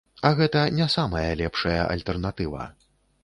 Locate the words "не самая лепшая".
0.77-1.77